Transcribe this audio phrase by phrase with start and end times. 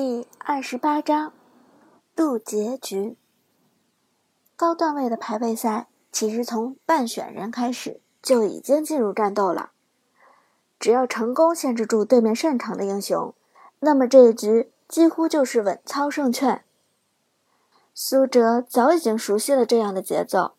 [0.00, 1.32] 第二十八章
[2.14, 3.16] 渡劫局。
[4.54, 9.72] 高段位的排位赛其实从半选人开始就已经进入战斗了。
[10.78, 13.34] 只要成功限制住对面擅长的英雄，
[13.80, 16.64] 那么这一局几乎就是稳操胜券。
[17.92, 20.52] 苏哲早已经熟悉了这样的节奏，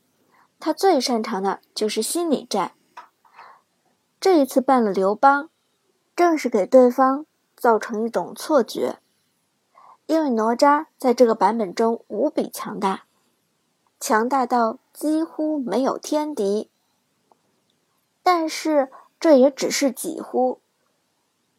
[0.60, 2.74] 他最擅长的就是心理战。
[4.20, 5.50] 这一次办了刘邦，
[6.14, 7.26] 正是给对方
[7.56, 9.00] 造成一种错觉。
[10.10, 13.04] 因为哪吒在这个版本中无比强大，
[14.00, 16.68] 强大到几乎没有天敌。
[18.24, 20.62] 但是这也只是几乎，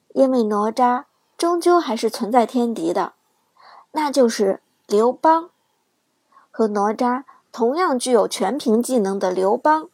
[0.08, 1.04] 因为哪吒
[1.38, 3.12] 终究还是存在天敌的，
[3.92, 5.50] 那就是刘邦。
[6.50, 7.22] 和哪吒
[7.52, 9.88] 同样具有全屏技能的刘邦，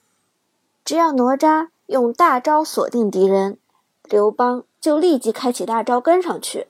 [0.82, 3.58] 只要哪吒用大招锁定敌人，
[4.04, 6.68] 刘邦就立即开启大招跟上去。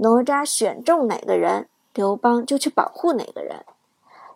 [0.00, 3.64] 哪吒选中哪个人，刘邦就去保护哪个人。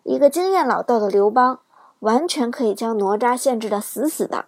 [0.02, 1.60] 一个经验老道的刘邦，
[2.00, 4.46] 完全可以将哪吒限制的死死的，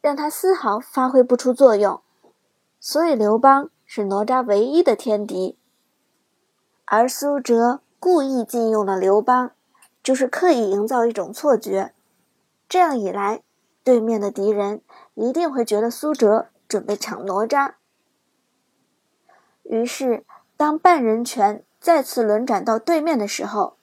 [0.00, 2.00] 让他丝毫发挥不出作用。
[2.80, 5.56] 所以刘邦是哪吒唯一的天敌。
[6.84, 9.52] 而苏哲故意禁用了刘邦，
[10.02, 11.94] 就是刻意营造一种错觉。
[12.68, 13.44] 这样一来，
[13.84, 14.82] 对面的敌人
[15.14, 17.74] 一定会觉得苏哲准备抢哪吒。
[19.62, 20.24] 于是。
[20.60, 23.78] 当半人拳再次轮转到对面的时候，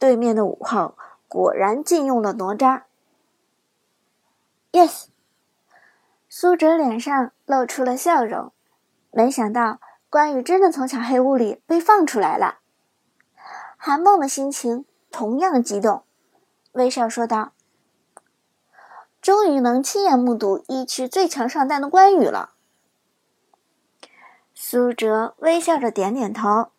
[0.00, 0.96] 对面的五号
[1.28, 2.82] 果然禁用了哪吒。
[4.72, 5.04] Yes，
[6.28, 8.50] 苏哲脸上露出了笑容。
[9.12, 9.78] 没想到
[10.10, 12.58] 关羽真的从小黑屋里被放出来了。
[13.76, 16.02] 韩梦的心情同样激动，
[16.72, 17.52] 微笑说道
[19.22, 22.54] ：“终于能亲眼目睹一区最强上单的关羽了。”
[24.60, 26.72] 苏哲微笑着点点头，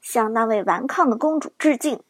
[0.00, 2.02] 向那位顽抗的公主致敬。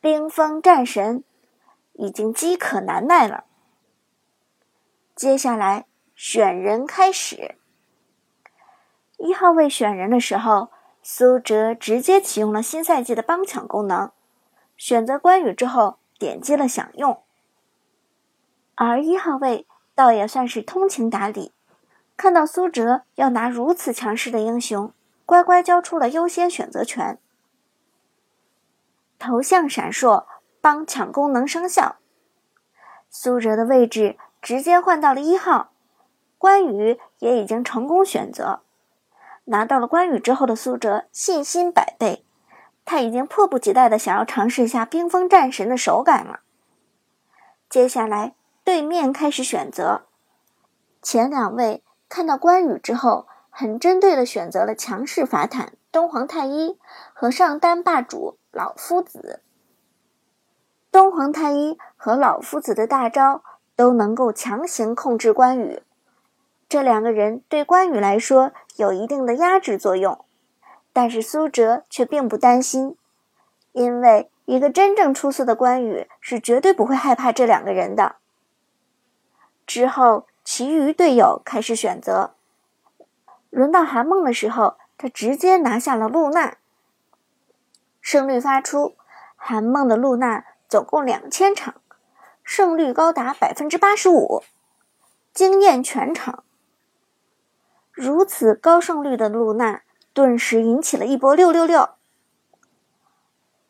[0.00, 1.24] 冰封战神
[1.94, 3.46] 已经饥渴难耐了。
[5.16, 7.56] 接下来选人开始。
[9.18, 10.70] 一号位选人的时候，
[11.02, 14.12] 苏哲直接启用了新赛季的帮抢功能，
[14.76, 17.20] 选择关羽之后点击了享用。
[18.76, 19.66] 而一号位
[19.96, 21.52] 倒也算是通情达理。
[22.20, 24.92] 看到苏哲要拿如此强势的英雄，
[25.24, 27.18] 乖乖交出了优先选择权。
[29.18, 30.26] 头像闪烁，
[30.60, 31.96] 帮抢功能生效，
[33.08, 35.72] 苏哲的位置直接换到了一号，
[36.36, 38.60] 关羽也已经成功选择。
[39.44, 42.26] 拿到了关羽之后的苏哲信心百倍，
[42.84, 46.40] 他已经迫不及待的想要尝试一下冰封战神的手感了。
[47.70, 50.02] 接下来对面开始选择，
[51.00, 51.82] 前两位。
[52.10, 56.76] 看到关羽之后，很针对的选择了强势法坦东皇太一
[57.14, 59.40] 和上单霸主老夫子。
[60.90, 63.44] 东皇太一和老夫子的大招
[63.76, 65.84] 都能够强行控制关羽，
[66.68, 70.24] 这两个人对关羽来说有一定的压制作用。
[70.92, 72.96] 但是苏哲却并不担心，
[73.70, 78.16] 因为一个真正出色的关羽是绝对不会害怕这两个人的。
[79.64, 80.26] 之后。
[80.52, 82.34] 其余队友开始选择，
[83.50, 86.56] 轮到韩梦的时候，他直接拿下了露娜。
[88.00, 88.96] 胜率发出，
[89.36, 91.76] 韩梦的露娜总共两千场，
[92.42, 94.42] 胜率高达百分之八十五，
[95.32, 96.42] 惊艳全场。
[97.92, 101.90] 如此高胜率的露娜，顿时引起了一波六六六。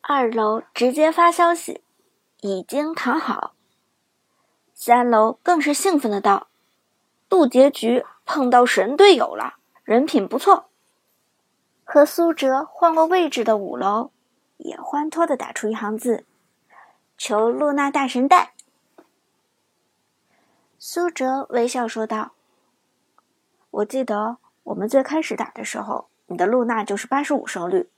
[0.01, 1.83] 二楼直接发消息，
[2.39, 3.53] 已经躺好。
[4.73, 6.47] 三楼更是兴奋的道。
[7.31, 9.55] 渡劫局碰到神队友了，
[9.85, 10.65] 人品不错。
[11.85, 14.11] 和苏哲换过位置的五楼
[14.57, 16.25] 也欢脱的打出一行字
[17.17, 18.51] ：“求露娜大神带。”
[20.77, 22.33] 苏哲微笑说道
[23.71, 27.89] ：“我记得我们最开始打的时候，你的露娜就是八十五胜率。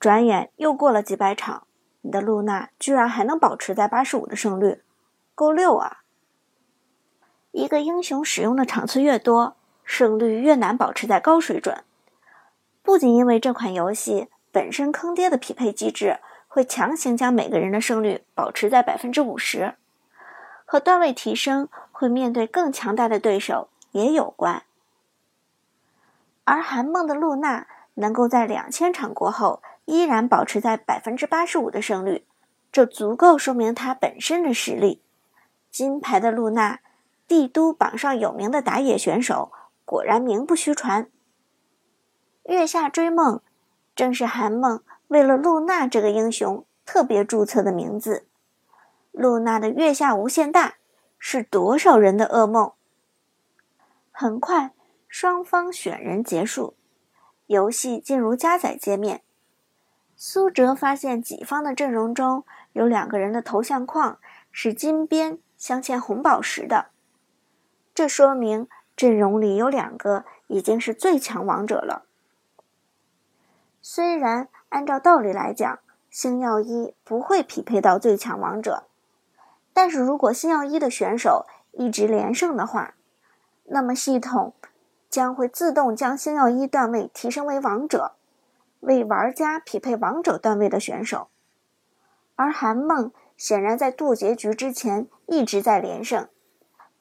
[0.00, 1.66] 转眼又过了几百场，
[2.00, 4.80] 你的露娜居然还能保持在八十五的胜率，
[5.34, 5.98] 够六啊！”
[7.52, 11.84] 一个英雄使用的场次越多，胜率越难保持在高水准。
[12.82, 16.18] 不仅因为这款游戏本身坑爹的匹配机制
[16.48, 19.74] 会强行将每个人的胜率保持在百分之五十，
[20.64, 24.62] 和段位提升会面对更强大的对手也有关。
[26.44, 32.24] 而韩梦的露娜能够在两千场过后依然保持在百分之八十五的胜率，
[32.72, 35.02] 这足够说明她本身的实力。
[35.70, 36.80] 金牌的露娜。
[37.32, 39.50] 帝都榜上有名的打野选手，
[39.86, 41.08] 果然名不虚传。
[42.42, 43.40] 月下追梦，
[43.96, 48.26] 正是韩梦为了露娜这个英雄特别注册的名字。
[49.12, 50.74] 露娜的月下无限大，
[51.18, 52.72] 是多少人的噩梦。
[54.10, 54.74] 很快，
[55.08, 56.74] 双方选人结束，
[57.46, 59.22] 游戏进入加载界面。
[60.14, 62.44] 苏哲发现己方的阵容中
[62.74, 64.18] 有两个人的头像框
[64.50, 66.88] 是金边镶嵌红宝石的，
[68.02, 68.66] 这说明
[68.96, 72.02] 阵容里有两个已经是最强王者了。
[73.80, 75.78] 虽然按照道理来讲，
[76.10, 78.86] 星耀一不会匹配到最强王者，
[79.72, 82.94] 但是如果星耀一的选手一直连胜的话，
[83.66, 84.52] 那么系统
[85.08, 88.14] 将会自动将星耀一段位提升为王者，
[88.80, 91.28] 为玩家匹配王者段位的选手。
[92.34, 96.26] 而韩梦显然在渡劫局之前一直在连胜，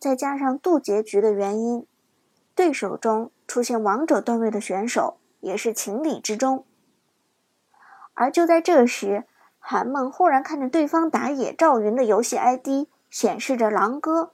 [0.02, 1.86] 再加上渡劫局的原因，
[2.56, 6.66] 对手中出现王者段位的选手也是情理之中。
[8.16, 9.26] 而就在这时，
[9.60, 14.34] 韩梦忽然看见对方打野赵云的游戏 ID 显示着“狼哥”。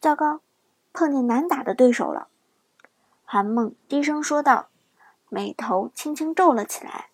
[0.00, 0.40] 糟糕，
[0.94, 2.28] 碰见难打的对手了！
[3.26, 4.68] 韩梦低声说道，
[5.28, 7.10] 眉头轻轻皱了起来。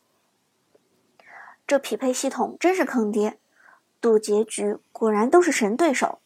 [1.66, 3.40] 这匹配系统真是坑爹，
[4.00, 6.20] 渡劫局果然都是神对手。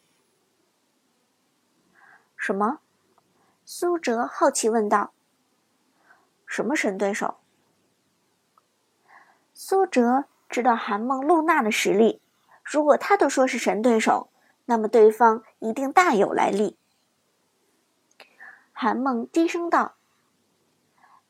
[2.45, 2.77] 什么？
[3.65, 5.13] 苏哲好奇问道。
[6.45, 7.37] 什么神对手？
[9.51, 12.21] 苏哲知道韩梦露娜的实力，
[12.63, 14.29] 如果他都说是神对手，
[14.65, 16.77] 那么对方一定大有来历。
[18.71, 19.95] 韩梦低声道：“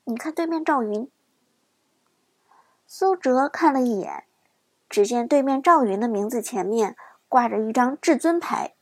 [0.04, 1.10] 你看对面赵云。”
[2.86, 4.24] 苏哲看了一眼，
[4.86, 6.94] 只见对面赵云的名字前面
[7.26, 8.74] 挂着一张至尊牌，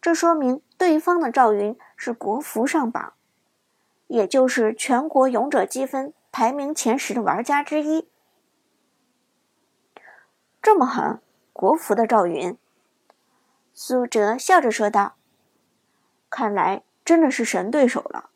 [0.00, 3.12] 这说明对方的赵云是国服上榜，
[4.08, 8.08] 也就是全国勇者积分排名前十的玩家之一。
[10.60, 12.58] 这么狠，国服的赵云。
[13.72, 15.14] 苏哲笑着说道
[16.28, 18.30] ：“看来真的是神对手了。”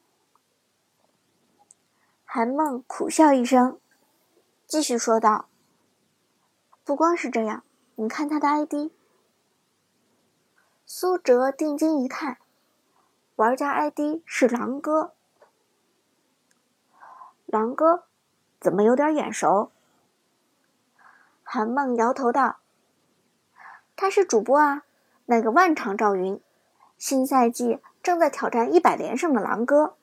[2.24, 3.80] 韩梦苦笑一声，
[4.68, 5.48] 继续说道
[6.86, 7.64] ：“不光是这样，
[7.96, 8.92] 你看他的 ID。”
[10.88, 12.38] 苏哲定睛一看，
[13.34, 15.14] 玩家 ID 是狼哥。
[17.44, 18.04] 狼哥，
[18.60, 19.72] 怎么有点眼熟？
[21.42, 22.58] 韩梦摇头道
[23.96, 24.84] ：“他是主播啊，
[25.24, 26.40] 那个万场赵云，
[26.96, 29.96] 新赛季正在挑战一百连胜的狼哥。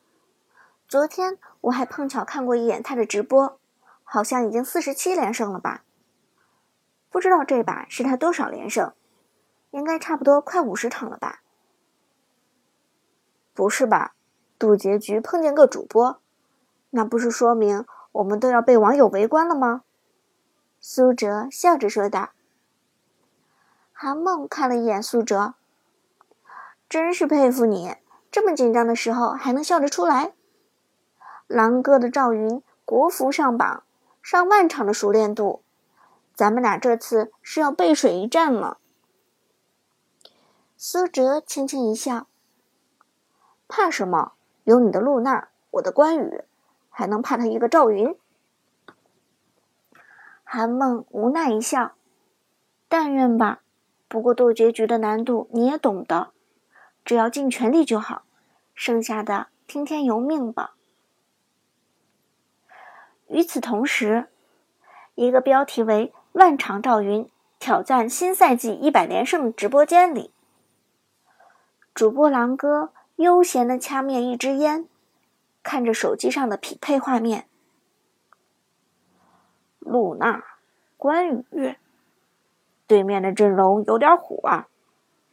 [0.89, 3.57] 昨天我还碰巧看过一眼他的直播，
[4.03, 5.85] 好像已经四十七连胜了吧？
[7.09, 8.94] 不知道这把是他多少连胜？
[9.74, 11.42] 应该差不多快五十场了吧？
[13.56, 14.14] 不是吧？
[14.60, 16.22] 赌结局碰见个主播，
[16.92, 19.81] 那不是说明我们都要被网友围观了吗？”
[20.80, 22.30] 苏哲笑着说道。
[23.92, 25.56] 韩梦看了一眼苏哲，
[26.88, 27.96] 真是佩服你，
[28.30, 30.34] 这么紧张的时候还能笑得出来。
[31.48, 33.84] 狼哥的赵云国服上榜，
[34.22, 35.64] 上万场的熟练度，
[36.36, 38.78] 咱们俩这次是要背水一战了。
[40.85, 42.27] 苏哲轻轻一笑，
[43.69, 44.33] 怕什么？
[44.65, 46.44] 有你的露娜，我的关羽，
[46.89, 48.13] 还能怕他一个赵云？
[50.44, 51.94] 韩梦无奈一笑
[52.90, 53.61] ：“但愿吧。
[54.09, 56.31] 不过斗结局的难度你也懂的，
[57.06, 58.23] 只要尽全力就好，
[58.75, 60.75] 剩下的听天由命吧。”
[63.31, 64.28] 与此同时，
[65.16, 70.33] 一个标题为“万场赵云挑战新赛季一百连胜”直播间里，
[71.94, 74.88] 主播狼哥悠闲的掐灭一支烟，
[75.62, 77.47] 看着手机上的匹配画面。
[79.78, 80.44] 露娜，
[80.97, 81.76] 关羽，
[82.88, 84.68] 对面的阵容有点虎啊，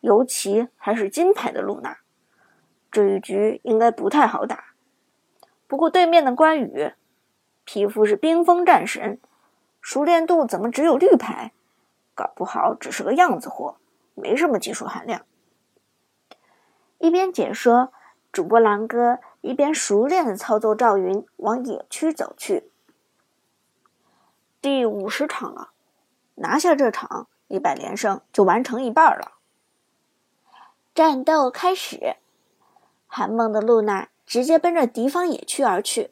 [0.00, 1.96] 尤其还是金牌的露娜，
[2.92, 4.74] 这一局应该不太好打。
[5.66, 6.92] 不过对面的关羽，
[7.64, 9.18] 皮肤是冰封战神，
[9.80, 11.52] 熟练度怎么只有绿牌？
[12.14, 13.76] 搞不好只是个样子货，
[14.14, 15.22] 没什么技术含量。
[17.00, 17.92] 一边解说，
[18.30, 22.70] 主播狼哥一边熟练的操作赵云往野区走去。
[24.60, 25.70] 第五十场了，
[26.34, 29.32] 拿下这场一百连胜就完成一半了。
[30.94, 32.16] 战斗开始，
[33.06, 36.10] 韩梦的露娜直接奔着敌方野区而去。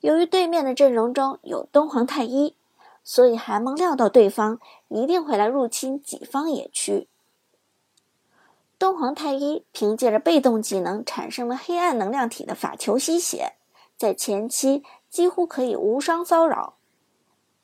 [0.00, 2.56] 由于对面的阵容中有东皇太一，
[3.02, 7.06] 所以韩梦料到对方一定会来入侵己方野区。
[8.84, 13.54] 东皇太一凭借着被动技能产生了黑暗能量体的法球吸血，
[13.96, 16.74] 在前期几乎可以无伤骚扰，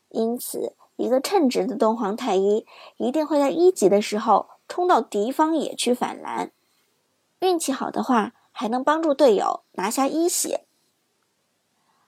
[0.09, 2.65] 因此一个称职的东皇太一
[2.97, 6.53] 一定会在一级的时候冲到敌方野区反蓝，
[7.41, 10.65] 运气好的话还能帮助队友拿下一血。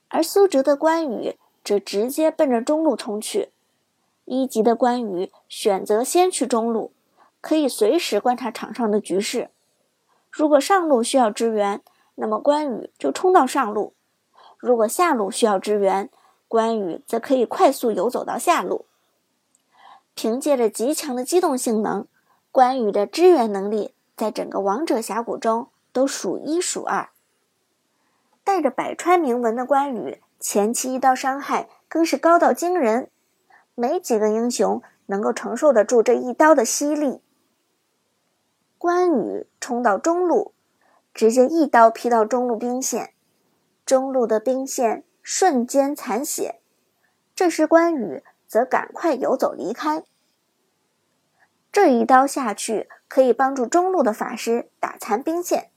[0.08, 3.50] 而苏哲的关羽则直接奔着中路冲去，
[4.24, 6.92] 一级的关羽选择先去中路，
[7.42, 9.50] 可以随时观察场上的局势。
[10.30, 11.82] 如果上路需要支援，
[12.14, 13.92] 那么关羽就冲到上路。
[14.56, 16.08] 如果下路需要支援，
[16.48, 18.86] 关羽则可以快速游走到下路。
[20.14, 22.06] 凭借着极强的机动性能，
[22.50, 27.08] 关羽的支援能力在整个王者峡谷中都数一数二。
[28.44, 33.10] 带着百川铭文的关羽，前期一刀伤害更是高到惊人，
[33.74, 37.20] 没几个英雄能够承受得住这一刀的犀利。
[38.82, 40.54] 关羽冲到中路，
[41.14, 43.14] 直接一刀劈到中路兵线。
[43.86, 46.60] 中路的兵线瞬间残血，
[47.32, 50.02] 这时关羽则赶快游走离开。
[51.70, 55.70] 这一刀下去，可以帮助中路的法师打残兵线。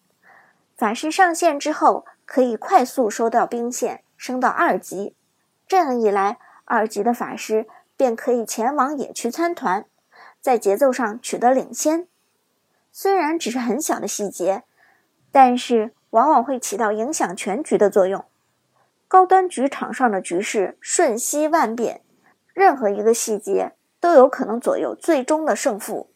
[0.76, 5.16] 法师上线之后，可以快速收到兵线，升到二级。
[5.68, 9.86] 这样一来，二级的法师便可以前往野区参团，
[10.42, 12.08] 在节奏上取得领先。
[12.96, 14.64] 虽然只是很小的细节，
[15.34, 15.92] 但是。
[16.12, 18.24] 往往会起到影响全局的作用。
[19.10, 22.00] 高端局场上的局势瞬息万变，
[22.54, 26.10] 任何一个细节都有可能左右最终的胜负。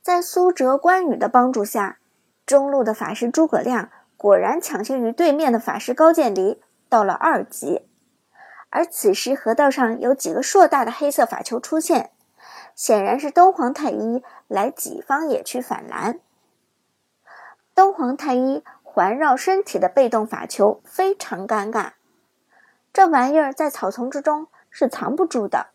[0.00, 1.98] 在苏哲、关羽的帮助下，
[2.46, 7.82] 中路的法师诸葛亮果然抢先于对面的法师高渐离到了二级。
[8.70, 12.12] 而此时河道上有几个硕大的黑色法球出现，
[12.74, 16.20] 显然是东皇太一来己方野区反蓝。
[17.74, 21.92] 东皇太一环绕身体的被动法球非常尴尬，
[22.92, 25.68] 这玩意儿在草丛之中是藏不住的，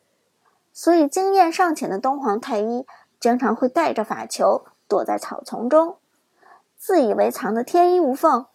[0.73, 2.85] 所以经验尚浅的东皇太一
[3.19, 5.97] 经常会带着法球躲在草丛中，
[6.77, 8.45] 自以为藏得天衣无缝，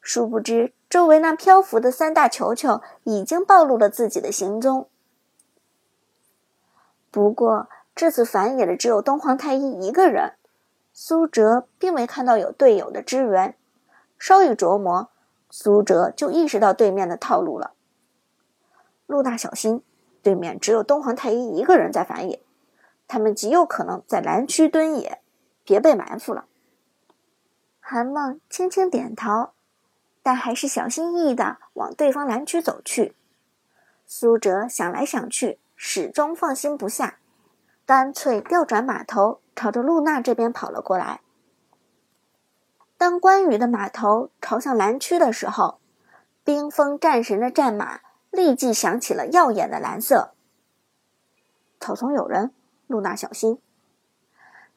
[0.00, 4.88] 殊不知周围那漂浮的三大球球已经暴露了自己的行踪。
[7.14, 10.32] 不过这次反野的只有东皇太一一个人。
[10.92, 13.56] 苏哲并没看到有队友的支援，
[14.18, 15.10] 稍一琢磨，
[15.48, 17.74] 苏哲就意识到对面的套路了。
[19.06, 19.84] 陆大小心，
[20.24, 22.42] 对面只有东皇太一一个人在反野，
[23.06, 25.20] 他们极有可能在蓝区蹲野，
[25.62, 26.46] 别被埋伏了。
[27.78, 29.50] 韩梦轻轻点头，
[30.20, 33.14] 但还是小心翼翼地往对方蓝区走去。
[34.04, 37.18] 苏哲想来想去，始终放心不下，
[37.86, 39.40] 干脆调转马头。
[39.56, 41.20] 朝着露娜这边跑了过来。
[42.98, 45.78] 当关羽的马头朝向蓝区的时候，
[46.42, 48.00] 冰封战神的战马
[48.32, 50.32] 立即响起了耀眼的蓝色。
[51.78, 52.52] 草丛有人，
[52.88, 53.60] 露娜小心。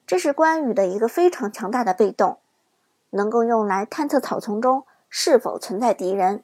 [0.05, 2.37] 这是关羽的一个非常强大的被动，
[3.09, 6.43] 能够用来探测草丛中是否存在敌人。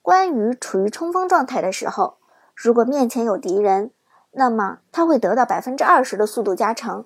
[0.00, 2.16] 关羽处于冲锋状态的时候，
[2.56, 3.90] 如果面前有敌人，
[4.32, 7.04] 那么他会得到百分之二十的速度加成，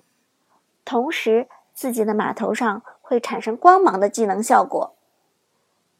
[0.85, 4.95] 同时自己的码头上会产生光芒的技能效果。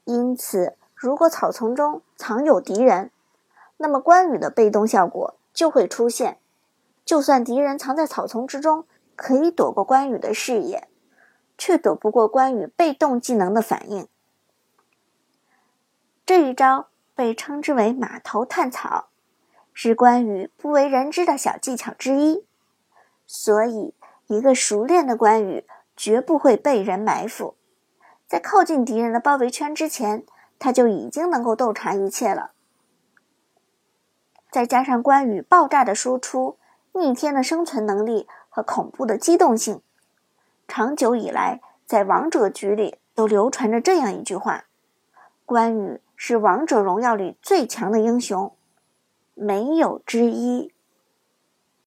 [0.05, 3.11] 因此，如果草丛中藏有敌人，
[3.77, 6.37] 那么关羽的被动效果就会出现。
[7.03, 8.85] 就算敌人藏在草丛之中，
[9.17, 10.87] 可以躲过关羽的视野，
[11.57, 14.07] 却躲不过关羽被动技能的反应。
[16.25, 19.09] 这一招被称之为“马头探草”。
[19.73, 22.45] 是关羽不为人知的小技巧之一，
[23.25, 23.93] 所以
[24.27, 27.55] 一个熟练的关羽绝不会被人埋伏，
[28.27, 30.23] 在靠近敌人的包围圈之前，
[30.59, 32.51] 他就已经能够洞察一切了。
[34.51, 36.57] 再加上关羽爆炸的输出、
[36.91, 39.81] 逆天的生存能力和恐怖的机动性，
[40.67, 44.65] 长久以来在王者局里都流传着这样一句话：
[45.45, 48.53] 关羽是王者荣耀里最强的英雄。
[49.41, 50.71] 没有之一。